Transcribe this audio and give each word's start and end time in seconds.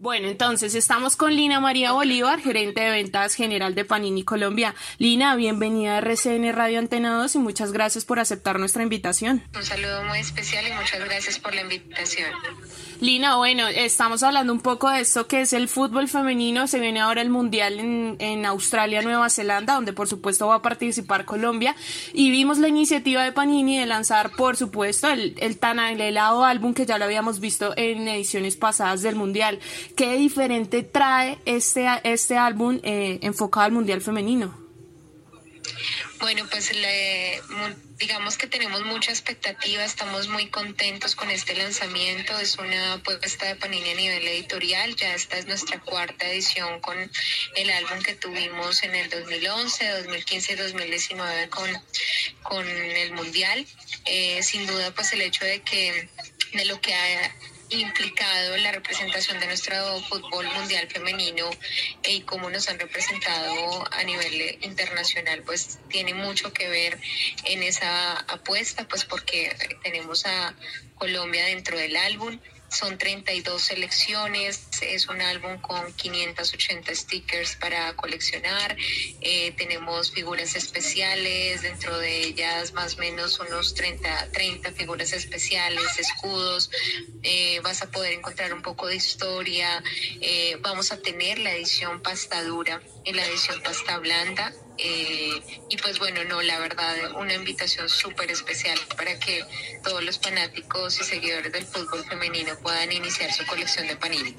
Bueno, 0.00 0.28
entonces 0.28 0.76
estamos 0.76 1.16
con 1.16 1.34
Lina 1.34 1.58
María 1.58 1.90
Bolívar, 1.90 2.40
gerente 2.40 2.82
de 2.82 2.90
ventas 2.90 3.34
general 3.34 3.74
de 3.74 3.84
Panini 3.84 4.22
Colombia. 4.22 4.76
Lina, 4.98 5.34
bienvenida 5.34 5.96
a 5.96 5.98
RCN 5.98 6.52
Radio 6.52 6.78
Antena 6.78 7.20
2 7.20 7.34
y 7.34 7.38
muchas 7.38 7.72
gracias 7.72 8.04
por 8.04 8.20
aceptar 8.20 8.60
nuestra 8.60 8.84
invitación. 8.84 9.42
Un 9.56 9.64
saludo 9.64 10.04
muy 10.04 10.20
especial 10.20 10.64
y 10.68 10.72
muchas 10.72 11.04
gracias 11.04 11.40
por 11.40 11.52
la 11.52 11.62
invitación. 11.62 12.30
Lina, 13.00 13.38
bueno, 13.38 13.66
estamos 13.66 14.22
hablando 14.22 14.52
un 14.52 14.60
poco 14.60 14.88
de 14.88 15.00
esto 15.00 15.26
que 15.26 15.40
es 15.40 15.52
el 15.52 15.68
fútbol 15.68 16.06
femenino. 16.06 16.68
Se 16.68 16.78
viene 16.78 17.00
ahora 17.00 17.20
el 17.20 17.30
Mundial 17.30 17.80
en, 17.80 18.16
en 18.20 18.46
Australia, 18.46 19.02
Nueva 19.02 19.28
Zelanda, 19.30 19.74
donde 19.74 19.92
por 19.92 20.06
supuesto 20.06 20.46
va 20.46 20.56
a 20.56 20.62
participar 20.62 21.24
Colombia. 21.24 21.74
Y 22.12 22.30
vimos 22.30 22.58
la 22.58 22.68
iniciativa 22.68 23.24
de 23.24 23.32
Panini 23.32 23.80
de 23.80 23.86
lanzar, 23.86 24.30
por 24.36 24.56
supuesto, 24.56 25.08
el, 25.08 25.34
el 25.40 25.58
tan 25.58 25.80
anhelado 25.80 26.44
álbum 26.44 26.72
que 26.72 26.86
ya 26.86 26.98
lo 26.98 27.04
habíamos 27.04 27.40
visto 27.40 27.74
en 27.76 28.06
ediciones 28.06 28.56
pasadas 28.56 29.02
del 29.02 29.16
Mundial. 29.16 29.58
¿Qué 29.96 30.16
diferente 30.16 30.82
trae 30.82 31.38
este, 31.44 31.86
este 32.04 32.36
álbum 32.36 32.80
eh, 32.82 33.18
enfocado 33.22 33.66
al 33.66 33.72
Mundial 33.72 34.00
Femenino? 34.00 34.68
Bueno, 36.20 36.46
pues 36.50 36.74
le, 36.74 37.40
digamos 37.98 38.36
que 38.36 38.48
tenemos 38.48 38.84
mucha 38.84 39.12
expectativa, 39.12 39.84
estamos 39.84 40.26
muy 40.28 40.48
contentos 40.48 41.14
con 41.14 41.30
este 41.30 41.54
lanzamiento, 41.54 42.36
es 42.38 42.58
una 42.58 42.94
apuesta 42.94 43.46
de 43.46 43.54
Panini 43.54 43.90
a 43.90 43.94
nivel 43.94 44.26
editorial, 44.26 44.96
ya 44.96 45.14
esta 45.14 45.38
es 45.38 45.46
nuestra 45.46 45.80
cuarta 45.80 46.28
edición 46.28 46.80
con 46.80 46.96
el 47.54 47.70
álbum 47.70 48.02
que 48.02 48.14
tuvimos 48.14 48.82
en 48.82 48.96
el 48.96 49.08
2011, 49.10 49.88
2015 49.88 50.52
y 50.52 50.56
2019 50.56 51.48
con, 51.50 51.70
con 52.42 52.68
el 52.68 53.12
Mundial. 53.12 53.64
Eh, 54.04 54.42
sin 54.42 54.66
duda, 54.66 54.90
pues 54.92 55.12
el 55.12 55.20
hecho 55.20 55.44
de 55.44 55.62
que 55.62 56.08
de 56.52 56.64
lo 56.64 56.80
que 56.80 56.94
ha 56.94 57.34
implicado 57.70 58.54
en 58.54 58.62
la 58.62 58.72
representación 58.72 59.38
de 59.40 59.46
nuestro 59.46 60.00
fútbol 60.02 60.46
mundial 60.54 60.88
femenino 60.88 61.50
y 62.06 62.22
cómo 62.22 62.48
nos 62.50 62.68
han 62.68 62.78
representado 62.78 63.84
a 63.92 64.02
nivel 64.04 64.58
internacional, 64.62 65.42
pues 65.42 65.78
tiene 65.88 66.14
mucho 66.14 66.52
que 66.52 66.68
ver 66.68 66.98
en 67.44 67.62
esa 67.62 68.18
apuesta, 68.20 68.86
pues 68.88 69.04
porque 69.04 69.54
tenemos 69.82 70.24
a 70.26 70.54
Colombia 70.96 71.44
dentro 71.44 71.78
del 71.78 71.96
álbum. 71.96 72.38
Son 72.70 72.98
32 72.98 73.62
selecciones, 73.62 74.68
es 74.82 75.08
un 75.08 75.20
álbum 75.20 75.58
con 75.58 75.92
580 75.94 76.94
stickers 76.94 77.56
para 77.56 77.94
coleccionar, 77.96 78.76
eh, 79.20 79.52
tenemos 79.56 80.12
figuras 80.12 80.54
especiales, 80.54 81.62
dentro 81.62 81.98
de 81.98 82.26
ellas 82.26 82.72
más 82.72 82.96
o 82.96 82.98
menos 82.98 83.38
unos 83.40 83.74
30, 83.74 84.30
30 84.32 84.72
figuras 84.72 85.12
especiales, 85.12 85.98
escudos, 85.98 86.70
eh, 87.22 87.60
vas 87.60 87.82
a 87.82 87.90
poder 87.90 88.12
encontrar 88.12 88.52
un 88.52 88.62
poco 88.62 88.86
de 88.86 88.96
historia, 88.96 89.82
eh, 90.20 90.56
vamos 90.60 90.92
a 90.92 90.98
tener 90.98 91.38
la 91.38 91.54
edición 91.54 92.00
pasta 92.00 92.42
y 93.08 93.12
la 93.12 93.24
edición 93.26 93.60
pasta 93.62 93.98
blanda, 93.98 94.52
eh, 94.76 95.40
y 95.70 95.76
pues 95.78 95.98
bueno, 95.98 96.22
no, 96.24 96.42
la 96.42 96.58
verdad, 96.58 96.94
una 97.16 97.34
invitación 97.34 97.88
súper 97.88 98.30
especial 98.30 98.78
para 98.96 99.18
que 99.18 99.42
todos 99.82 100.04
los 100.04 100.18
fanáticos 100.18 101.00
y 101.00 101.04
seguidores 101.04 101.50
del 101.50 101.64
fútbol 101.64 102.04
femenino 102.04 102.52
puedan 102.62 102.92
iniciar 102.92 103.32
su 103.32 103.46
colección 103.46 103.86
de 103.88 103.96
Panini. 103.96 104.36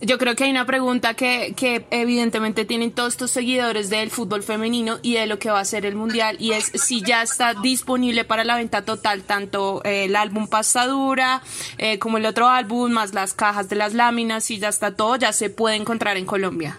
Yo 0.00 0.18
creo 0.18 0.34
que 0.34 0.44
hay 0.44 0.50
una 0.50 0.66
pregunta 0.66 1.14
que, 1.14 1.54
que 1.56 1.86
evidentemente 1.90 2.64
tienen 2.64 2.90
todos 2.90 3.14
estos 3.14 3.30
seguidores 3.30 3.88
del 3.90 4.10
fútbol 4.10 4.42
femenino 4.42 4.98
y 5.02 5.14
de 5.14 5.26
lo 5.26 5.38
que 5.38 5.50
va 5.50 5.60
a 5.60 5.64
ser 5.64 5.86
el 5.86 5.94
mundial 5.94 6.36
y 6.38 6.52
es 6.52 6.70
si 6.74 7.02
ya 7.02 7.22
está 7.22 7.54
disponible 7.54 8.24
para 8.24 8.44
la 8.44 8.56
venta 8.56 8.84
total 8.84 9.22
tanto 9.22 9.82
eh, 9.84 10.04
el 10.04 10.16
álbum 10.16 10.48
Pastadura 10.48 11.42
eh, 11.78 11.98
como 11.98 12.18
el 12.18 12.26
otro 12.26 12.48
álbum 12.48 12.92
más 12.92 13.14
las 13.14 13.32
cajas 13.32 13.70
de 13.70 13.76
las 13.76 13.94
láminas, 13.94 14.44
si 14.44 14.58
ya 14.58 14.68
está 14.68 14.94
todo, 14.94 15.16
ya 15.16 15.32
se 15.32 15.48
puede 15.48 15.76
encontrar 15.76 16.18
en 16.18 16.26
Colombia. 16.26 16.78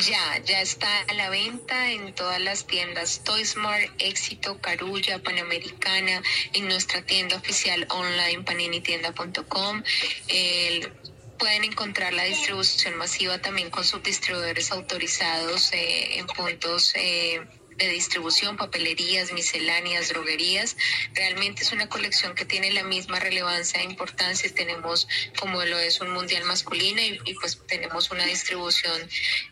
Ya, 0.00 0.38
ya 0.44 0.60
está 0.60 0.88
a 1.08 1.14
la 1.14 1.30
venta 1.30 1.90
en 1.92 2.14
todas 2.14 2.40
las 2.40 2.66
tiendas 2.66 3.22
Toysmart, 3.24 3.90
Éxito, 3.98 4.60
Carulla, 4.60 5.18
Panamericana, 5.22 6.22
en 6.52 6.68
nuestra 6.68 7.02
tienda 7.02 7.36
oficial 7.36 7.86
online 7.90 8.42
paninitienda.com. 8.44 9.82
El- 10.28 10.92
Pueden 11.38 11.64
encontrar 11.64 12.14
la 12.14 12.24
distribución 12.24 12.96
masiva 12.96 13.36
también 13.42 13.68
con 13.68 13.84
sus 13.84 14.02
distribuidores 14.02 14.72
autorizados 14.72 15.70
eh, 15.74 16.18
en 16.18 16.26
puntos 16.26 16.92
eh, 16.94 17.42
de 17.76 17.88
distribución, 17.88 18.56
papelerías, 18.56 19.32
misceláneas, 19.32 20.08
droguerías. 20.08 20.76
Realmente 21.14 21.62
es 21.62 21.72
una 21.72 21.88
colección 21.88 22.34
que 22.34 22.44
tiene 22.44 22.70
la 22.72 22.82
misma 22.82 23.18
relevancia 23.18 23.80
e 23.80 23.84
importancia. 23.84 24.52
Tenemos 24.54 25.08
como 25.38 25.62
lo 25.64 25.78
es 25.78 26.00
un 26.00 26.10
mundial 26.10 26.44
masculino 26.44 27.00
y, 27.00 27.34
pues 27.34 27.60
tenemos 27.66 28.10
una 28.10 28.24
distribución 28.24 29.00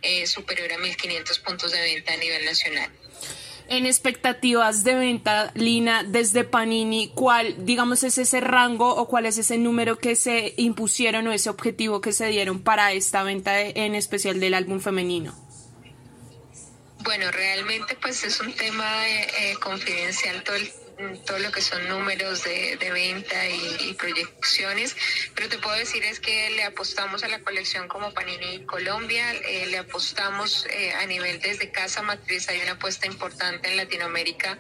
eh, 0.03 0.27
superior 0.27 0.73
a 0.73 0.79
1.500 0.79 1.43
puntos 1.43 1.73
de 1.73 1.81
venta 1.81 2.13
a 2.13 2.17
nivel 2.17 2.45
nacional. 2.45 2.91
En 3.67 3.87
expectativas 3.87 4.85
de 4.85 4.95
venta, 4.95 5.51
Lina, 5.55 6.05
desde 6.05 6.45
Panini, 6.45 7.11
¿cuál, 7.15 7.65
digamos, 7.65 8.03
es 8.03 8.19
ese 8.19 8.41
rango 8.41 8.95
o 8.95 9.09
cuál 9.09 9.25
es 9.25 9.39
ese 9.39 9.57
número 9.57 9.99
que 9.99 10.17
se 10.17 10.53
impusieron 10.59 11.27
o 11.29 11.33
ese 11.33 11.49
objetivo 11.49 12.03
que 12.03 12.13
se 12.13 12.27
dieron 12.29 12.63
para 12.63 12.93
esta 12.93 13.23
venta 13.23 13.59
en 13.63 13.95
especial 13.95 14.39
del 14.39 14.53
álbum 14.53 14.81
femenino? 14.81 15.44
Bueno, 17.05 17.31
realmente 17.31 17.97
pues 18.01 18.25
es 18.25 18.41
un 18.41 18.55
tema 18.55 19.07
eh, 19.09 19.27
eh, 19.39 19.55
confidencial 19.61 20.43
todo, 20.43 20.57
el- 20.57 20.73
todo 21.27 21.39
lo 21.39 21.53
que 21.53 21.61
son 21.61 21.87
números 21.89 22.45
de, 22.45 22.77
de 22.79 22.91
venta 22.93 23.47
y, 23.49 23.93
proyecciones, 23.95 24.97
pero 25.35 25.49
te 25.49 25.59
puedo 25.59 25.77
decir 25.77 26.03
es 26.05 26.19
que 26.21 26.51
le 26.51 26.65
apostamos 26.65 27.23
a 27.25 27.29
la 27.29 27.41
colección 27.41 27.89
como 27.89 28.13
Panini 28.15 28.65
Colombia, 28.65 29.33
eh, 29.33 29.67
le 29.67 29.79
apostamos 29.79 30.67
eh, 30.71 30.93
a 30.95 31.05
nivel 31.07 31.41
desde 31.41 31.71
casa 31.71 32.01
matriz, 32.03 32.49
hay 32.49 32.61
una 32.61 32.73
apuesta 32.73 33.07
importante 33.07 33.69
en 33.71 33.77
Latinoamérica 33.77 34.59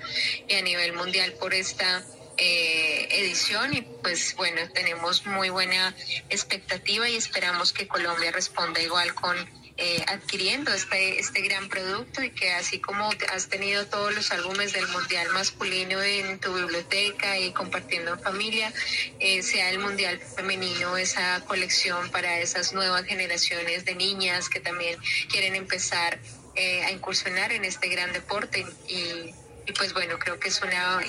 y 0.49 0.55
a 0.55 0.62
nivel 0.62 0.93
mundial 0.93 1.32
por 1.34 1.55
esta 1.55 2.03
eh, 2.37 3.06
edición 3.11 3.75
y 3.75 3.82
pues 4.03 4.34
bueno, 4.37 4.61
tenemos 4.72 5.25
muy 5.25 5.49
buena 5.50 5.94
expectativa 6.28 7.09
y 7.09 7.16
esperamos 7.16 7.72
que 7.72 7.87
Colombia 7.87 8.32
responda 8.32 8.81
igual 8.82 9.14
con 9.14 9.37
eh, 9.76 10.05
adquiriendo 10.06 10.73
este, 10.73 11.19
este 11.19 11.41
gran 11.43 11.69
producto 11.69 12.23
y 12.23 12.31
que 12.31 12.53
así 12.53 12.79
como 12.79 13.11
has 13.32 13.49
tenido 13.49 13.87
todos 13.87 14.15
los 14.15 14.31
álbumes 14.31 14.73
del 14.73 14.87
Mundial 14.87 15.29
masculino 15.31 16.00
en 16.00 16.38
tu 16.38 16.55
biblioteca 16.55 17.38
y 17.41 17.53
compartiendo 17.53 18.12
en 18.12 18.21
familia, 18.21 18.73
eh, 19.19 19.43
sea 19.43 19.71
el 19.71 19.81
Mundial 19.81 20.21
femenino 20.37 20.97
esa 20.97 21.43
colección 21.47 22.09
para 22.12 22.38
esas 22.38 22.73
nuevas 22.73 23.05
generaciones 23.05 23.85
de 23.85 23.97
niñas 23.97 24.49
que 24.49 24.61
también 24.61 24.97
quieren 25.29 25.56
empezar 25.56 26.21
eh, 26.55 26.85
a 26.85 26.93
incursionar 26.93 27.50
en 27.50 27.65
este 27.65 27.88
gran 27.88 28.12
deporte. 28.12 28.65
Y, 28.87 29.35
y 29.67 29.73
pues 29.76 29.93
bueno, 29.93 30.21
creo 30.21 30.38
que 30.38 30.50
es 30.50 30.62
una... 30.62 31.00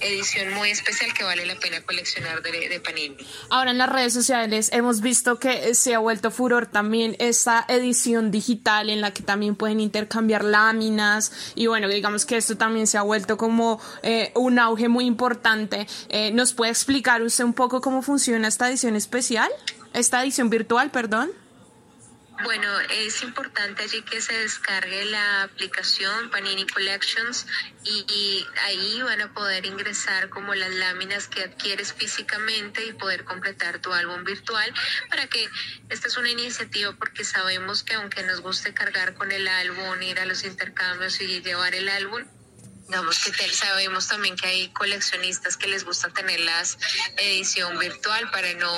eh, 0.00 0.08
edición 0.10 0.52
muy 0.54 0.70
especial 0.70 1.12
que 1.14 1.24
vale 1.24 1.46
la 1.46 1.56
pena 1.56 1.80
coleccionar 1.82 2.42
de, 2.42 2.68
de 2.68 2.80
Panini. 2.80 3.16
Ahora 3.50 3.70
en 3.70 3.78
las 3.78 3.88
redes 3.88 4.12
sociales 4.12 4.70
hemos 4.72 5.00
visto 5.00 5.38
que 5.38 5.74
se 5.74 5.94
ha 5.94 5.98
vuelto 5.98 6.30
furor 6.30 6.66
también 6.66 7.16
esta 7.18 7.64
edición 7.68 8.30
digital 8.30 8.90
en 8.90 9.00
la 9.00 9.12
que 9.12 9.22
también 9.22 9.56
pueden 9.56 9.80
intercambiar 9.80 10.44
láminas 10.44 11.32
y 11.54 11.66
bueno, 11.66 11.88
digamos 11.88 12.26
que 12.26 12.36
esto 12.36 12.56
también 12.56 12.86
se 12.86 12.98
ha 12.98 13.02
vuelto 13.02 13.36
como 13.36 13.80
eh, 14.02 14.32
un 14.34 14.58
auge 14.58 14.88
muy 14.88 15.04
importante. 15.04 15.86
Eh, 16.08 16.30
¿Nos 16.32 16.52
puede 16.52 16.70
explicar 16.70 17.22
usted 17.22 17.44
un 17.44 17.54
poco 17.54 17.80
cómo 17.80 18.02
funciona 18.02 18.48
esta 18.48 18.68
edición 18.68 18.96
especial? 18.96 19.50
Esta 19.92 20.22
edición 20.22 20.50
virtual, 20.50 20.90
perdón. 20.90 21.30
Bueno, 22.42 22.80
es 22.80 23.22
importante 23.22 23.82
allí 23.82 24.02
que 24.02 24.20
se 24.22 24.32
descargue 24.32 25.04
la 25.04 25.42
aplicación 25.42 26.30
Panini 26.30 26.66
Collections 26.66 27.46
y, 27.84 28.04
y, 28.08 28.46
ahí 28.64 29.02
van 29.02 29.20
a 29.20 29.32
poder 29.34 29.66
ingresar 29.66 30.30
como 30.30 30.54
las 30.54 30.70
láminas 30.70 31.28
que 31.28 31.42
adquieres 31.42 31.92
físicamente 31.92 32.84
y 32.86 32.92
poder 32.92 33.24
completar 33.24 33.80
tu 33.80 33.92
álbum 33.92 34.24
virtual 34.24 34.72
para 35.10 35.26
que 35.26 35.48
esta 35.90 36.08
es 36.08 36.16
una 36.16 36.30
iniciativa 36.30 36.92
porque 36.92 37.24
sabemos 37.24 37.82
que 37.82 37.94
aunque 37.94 38.22
nos 38.22 38.40
guste 38.40 38.72
cargar 38.72 39.14
con 39.14 39.32
el 39.32 39.46
álbum, 39.46 40.00
ir 40.00 40.18
a 40.18 40.24
los 40.24 40.44
intercambios 40.44 41.20
y 41.20 41.42
llevar 41.42 41.74
el 41.74 41.88
álbum, 41.88 42.24
digamos 42.90 43.20
que 43.20 43.48
sabemos 43.50 44.08
también 44.08 44.34
que 44.34 44.48
hay 44.48 44.68
coleccionistas 44.70 45.56
que 45.56 45.68
les 45.68 45.84
gusta 45.84 46.10
tener 46.10 46.40
la 46.40 46.60
edición 47.18 47.78
virtual 47.78 48.28
para 48.32 48.52
no 48.54 48.72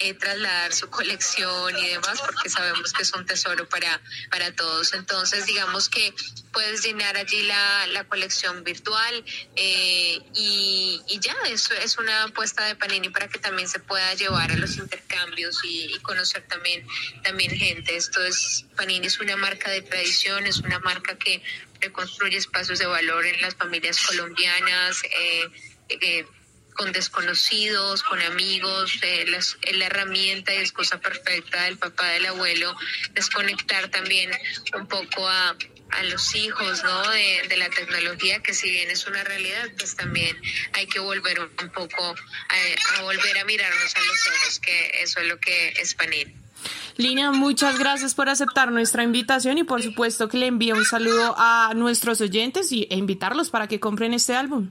eh, 0.00 0.12
trasladar 0.12 0.74
su 0.74 0.90
colección 0.90 1.74
y 1.78 1.88
demás, 1.88 2.20
porque 2.20 2.50
sabemos 2.50 2.92
que 2.92 3.02
es 3.02 3.12
un 3.14 3.24
tesoro 3.24 3.66
para, 3.66 4.02
para 4.30 4.54
todos. 4.54 4.92
Entonces, 4.92 5.46
digamos 5.46 5.88
que 5.88 6.12
puedes 6.52 6.84
llenar 6.84 7.16
allí 7.16 7.42
la, 7.44 7.86
la 7.86 8.04
colección 8.04 8.64
virtual 8.64 9.24
eh, 9.56 10.20
y, 10.34 11.00
y, 11.08 11.20
ya, 11.20 11.34
eso 11.46 11.72
es 11.72 11.96
una 11.96 12.24
apuesta 12.24 12.66
de 12.66 12.74
Panini 12.74 13.08
para 13.08 13.28
que 13.28 13.38
también 13.38 13.66
se 13.66 13.78
pueda 13.78 14.12
llevar 14.12 14.52
a 14.52 14.56
los 14.56 14.76
intercambios 14.76 15.64
y, 15.64 15.86
y 15.94 15.98
conocer 16.00 16.46
también, 16.48 16.86
también 17.22 17.50
gente. 17.56 17.96
Esto 17.96 18.22
es, 18.22 18.66
Panini 18.76 19.06
es 19.06 19.20
una 19.20 19.36
marca 19.36 19.70
de 19.70 19.80
tradición, 19.80 20.46
es 20.46 20.58
una 20.58 20.80
marca 20.80 21.16
que 21.16 21.42
reconstruye 21.84 22.36
espacios 22.38 22.78
de 22.78 22.86
valor 22.86 23.24
en 23.26 23.40
las 23.40 23.54
familias 23.54 23.98
colombianas, 24.06 25.02
eh, 25.04 25.48
eh, 25.88 26.26
con 26.74 26.92
desconocidos, 26.92 28.02
con 28.02 28.20
amigos, 28.22 28.98
eh, 29.02 29.26
las, 29.28 29.56
la 29.72 29.86
herramienta 29.86 30.52
y 30.52 30.58
excusa 30.58 30.98
perfecta 30.98 31.64
del 31.64 31.78
papá, 31.78 32.08
del 32.08 32.26
abuelo, 32.26 32.74
desconectar 33.12 33.88
también 33.88 34.30
un 34.74 34.86
poco 34.88 35.28
a, 35.28 35.56
los 36.10 36.34
hijos 36.34 36.82
¿no? 36.82 37.08
De, 37.10 37.56
la 37.56 37.70
tecnología, 37.70 38.42
que 38.42 38.52
si 38.52 38.68
bien 38.68 38.90
es 38.90 39.06
una 39.06 39.22
realidad, 39.22 39.70
pues 39.78 39.94
también 39.94 40.36
hay 40.72 40.88
que 40.88 40.98
volver 40.98 41.38
un 41.38 41.68
poco 41.70 42.16
a, 42.96 43.02
volver 43.02 43.38
a 43.38 43.44
mirarnos 43.44 43.94
a 43.94 44.00
los 44.00 44.26
ojos, 44.26 44.58
que 44.58 44.90
eso 45.02 45.20
es 45.20 45.28
lo 45.28 45.38
que 45.38 45.68
es 45.68 45.94
Panini. 45.94 46.43
Lina, 46.96 47.32
muchas 47.32 47.78
gracias 47.78 48.14
por 48.14 48.28
aceptar 48.28 48.70
nuestra 48.70 49.02
invitación 49.02 49.58
y 49.58 49.64
por 49.64 49.82
supuesto 49.82 50.28
que 50.28 50.38
le 50.38 50.46
envío 50.46 50.76
un 50.76 50.84
saludo 50.84 51.34
a 51.36 51.72
nuestros 51.74 52.20
oyentes 52.20 52.70
y, 52.70 52.86
e 52.90 52.96
invitarlos 52.96 53.50
para 53.50 53.66
que 53.66 53.80
compren 53.80 54.14
este 54.14 54.36
álbum 54.36 54.70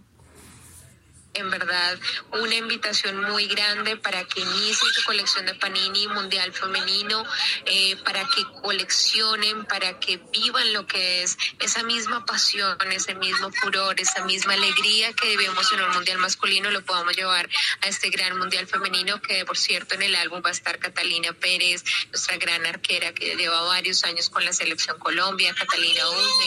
en 1.34 1.50
verdad 1.50 2.00
una 2.32 2.56
invitación 2.56 3.22
muy 3.22 3.48
grande 3.48 3.98
para 3.98 4.24
que 4.26 4.42
inicien 4.42 4.94
su 4.94 5.04
colección 5.04 5.46
de 5.46 5.56
Panini 5.56 6.08
Mundial 6.08 6.54
Femenino, 6.54 7.26
eh, 7.66 7.96
para 8.04 8.24
que 8.26 8.44
coleccionen, 8.62 9.66
para 9.66 10.00
que 10.00 10.18
vivan 10.32 10.74
lo 10.74 10.86
que 10.86 11.24
es 11.24 11.38
esa 11.60 11.84
misma 11.84 12.26
pasión, 12.26 12.78
ese 12.92 13.16
mismo 13.16 13.52
furor, 13.52 14.00
esa 14.00 14.24
misma 14.26 14.54
alegría 14.54 15.14
que 15.14 15.28
vivimos 15.30 15.72
en 15.72 15.82
un 15.82 15.94
Mundial 15.94 16.18
masculino, 16.20 16.72
lo 16.72 16.84
podamos 16.84 17.16
llevar 17.16 17.50
a 17.82 17.88
este 17.88 18.10
gran 18.10 18.38
Mundial 18.38 18.68
Femenino, 18.68 19.22
que 19.22 19.46
por 19.46 19.58
cierto 19.58 19.96
en 19.96 20.04
el 20.04 20.16
álbum 20.16 20.42
va 20.44 20.50
a 20.50 20.54
estar 20.54 20.78
Catalina 20.80 21.34
Pérez, 21.34 21.84
nuestra 22.10 22.38
gran 22.38 22.66
arquera 22.66 23.14
que 23.14 23.36
lleva 23.36 23.62
varios 23.62 24.04
años 24.04 24.30
con 24.30 24.46
la 24.46 24.54
selección 24.54 25.00
Colombia, 25.00 25.54
Catalina 25.54 26.10
Usme, 26.10 26.46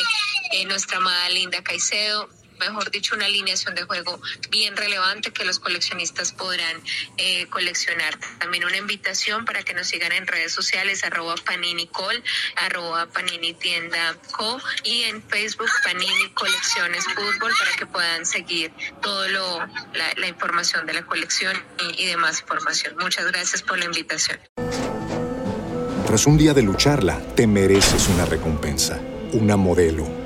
eh, 0.53 0.65
nuestra 0.65 0.99
amada 0.99 1.29
Linda 1.31 1.63
Caicedo 1.63 2.29
mejor 2.59 2.91
dicho, 2.91 3.15
una 3.15 3.27
alineación 3.27 3.75
de 3.75 3.83
juego 3.83 4.21
bien 4.51 4.77
relevante 4.77 5.33
que 5.33 5.45
los 5.45 5.59
coleccionistas 5.59 6.33
podrán 6.33 6.81
eh, 7.17 7.47
coleccionar. 7.49 8.19
También 8.39 8.65
una 8.65 8.77
invitación 8.77 9.45
para 9.45 9.63
que 9.63 9.75
nos 9.75 9.89
sigan 9.89 10.13
en 10.13 10.27
redes 10.27 10.53
sociales, 10.53 11.05
arroba 11.05 11.35
Panini 11.45 11.87
Col, 11.87 12.23
arroba 12.57 13.07
Panini 13.07 13.55
Tienda 13.55 14.17
Co 14.33 14.61
y 14.85 15.03
en 15.03 15.23
Facebook 15.23 15.71
Panini 15.85 16.31
Colecciones 16.35 17.05
Fútbol 17.05 17.53
para 17.59 17.73
que 17.77 17.87
puedan 17.87 18.27
seguir 18.27 18.73
todo 19.03 19.29
lo, 19.29 19.59
la, 19.95 20.13
la 20.17 20.29
información 20.29 20.87
de 20.87 20.95
la 20.95 21.07
colección 21.07 21.57
y, 21.81 22.05
y 22.05 22.07
demás 22.07 22.41
información. 22.41 22.95
Muchas 22.99 23.27
gracias 23.27 23.63
por 23.63 23.79
la 23.79 23.87
invitación. 23.87 24.39
Tras 26.07 26.27
un 26.27 26.39
día 26.39 26.55
de 26.55 26.63
lucharla, 26.63 27.21
te 27.35 27.47
mereces 27.47 28.09
una 28.09 28.25
recompensa, 28.25 29.01
una 29.33 29.57
modelo, 29.57 30.26